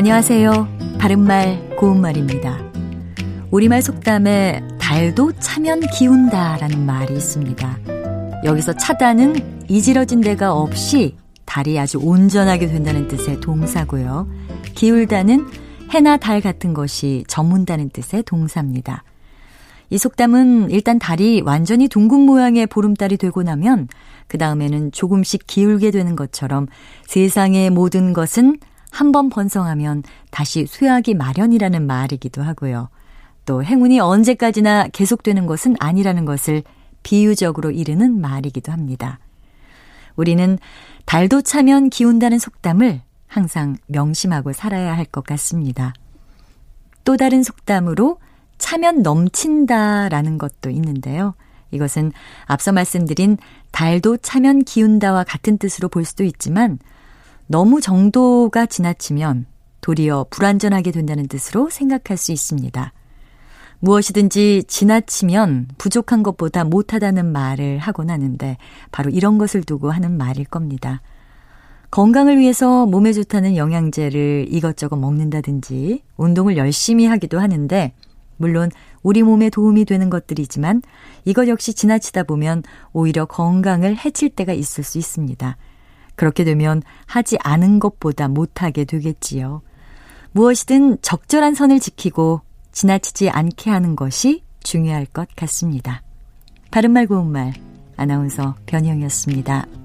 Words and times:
안녕하세요. 0.00 0.96
바른말 0.98 1.76
고운말입니다. 1.76 2.58
우리말 3.50 3.82
속담에 3.82 4.62
달도 4.80 5.32
차면 5.32 5.80
기운다라는 5.80 6.86
말이 6.86 7.12
있습니다. 7.12 7.78
여기서 8.46 8.72
차다는 8.78 9.66
이지러진 9.68 10.22
데가 10.22 10.54
없이 10.54 11.18
달이 11.44 11.78
아주 11.78 11.98
온전하게 11.98 12.68
된다는 12.68 13.08
뜻의 13.08 13.40
동사고요. 13.40 14.26
기울다는 14.74 15.46
해나 15.90 16.16
달 16.16 16.40
같은 16.40 16.72
것이 16.72 17.24
저문다는 17.28 17.90
뜻의 17.90 18.22
동사입니다. 18.22 19.04
이 19.90 19.98
속담은 19.98 20.70
일단 20.70 20.98
달이 20.98 21.42
완전히 21.44 21.88
둥근 21.88 22.20
모양의 22.20 22.68
보름달이 22.68 23.18
되고 23.18 23.42
나면 23.42 23.88
그 24.28 24.38
다음에는 24.38 24.92
조금씩 24.92 25.46
기울게 25.46 25.90
되는 25.90 26.16
것처럼 26.16 26.68
세상의 27.06 27.68
모든 27.68 28.14
것은 28.14 28.60
한 28.90 29.12
번 29.12 29.28
번성하면 29.30 30.02
다시 30.30 30.66
쇠하기 30.66 31.14
마련이라는 31.14 31.86
말이기도 31.86 32.42
하고요. 32.42 32.88
또 33.46 33.62
행운이 33.64 34.00
언제까지나 34.00 34.88
계속되는 34.88 35.46
것은 35.46 35.76
아니라는 35.80 36.24
것을 36.24 36.62
비유적으로 37.02 37.70
이르는 37.70 38.20
말이기도 38.20 38.70
합니다. 38.72 39.18
우리는 40.16 40.58
달도 41.06 41.42
차면 41.42 41.88
기운다는 41.88 42.38
속담을 42.38 43.00
항상 43.26 43.76
명심하고 43.86 44.52
살아야 44.52 44.96
할 44.96 45.06
것 45.06 45.24
같습니다. 45.24 45.94
또 47.04 47.16
다른 47.16 47.42
속담으로 47.42 48.18
차면 48.58 49.02
넘친다라는 49.02 50.36
것도 50.38 50.70
있는데요. 50.70 51.34
이것은 51.70 52.12
앞서 52.44 52.72
말씀드린 52.72 53.38
달도 53.70 54.18
차면 54.18 54.62
기운다와 54.64 55.24
같은 55.24 55.56
뜻으로 55.56 55.88
볼 55.88 56.04
수도 56.04 56.24
있지만 56.24 56.78
너무 57.50 57.80
정도가 57.80 58.66
지나치면 58.66 59.44
도리어 59.80 60.26
불완전하게 60.30 60.92
된다는 60.92 61.26
뜻으로 61.26 61.68
생각할 61.68 62.16
수 62.16 62.30
있습니다. 62.30 62.92
무엇이든지 63.80 64.66
지나치면 64.68 65.70
부족한 65.76 66.22
것보다 66.22 66.62
못하다는 66.62 67.26
말을 67.32 67.78
하곤 67.78 68.08
하는데 68.08 68.56
바로 68.92 69.10
이런 69.10 69.36
것을 69.36 69.64
두고 69.64 69.90
하는 69.90 70.16
말일 70.16 70.44
겁니다. 70.44 71.02
건강을 71.90 72.38
위해서 72.38 72.86
몸에 72.86 73.12
좋다는 73.12 73.56
영양제를 73.56 74.46
이것저것 74.48 74.94
먹는다든지 74.94 76.04
운동을 76.18 76.56
열심히 76.56 77.06
하기도 77.06 77.40
하는데 77.40 77.92
물론 78.36 78.70
우리 79.02 79.24
몸에 79.24 79.50
도움이 79.50 79.86
되는 79.86 80.08
것들이지만 80.08 80.82
이것 81.24 81.48
역시 81.48 81.74
지나치다 81.74 82.22
보면 82.22 82.62
오히려 82.92 83.24
건강을 83.24 83.96
해칠 83.96 84.30
때가 84.30 84.52
있을 84.52 84.84
수 84.84 84.98
있습니다. 84.98 85.56
그렇게 86.14 86.44
되면 86.44 86.82
하지 87.06 87.36
않은 87.42 87.78
것보다 87.78 88.28
못하게 88.28 88.84
되겠지요. 88.84 89.62
무엇이든 90.32 90.98
적절한 91.02 91.54
선을 91.54 91.80
지키고 91.80 92.42
지나치지 92.72 93.30
않게 93.30 93.70
하는 93.70 93.96
것이 93.96 94.44
중요할 94.62 95.06
것 95.06 95.28
같습니다. 95.36 96.02
바른말 96.70 97.06
고운말 97.06 97.54
아나운서 97.96 98.54
변형이었습니다. 98.66 99.79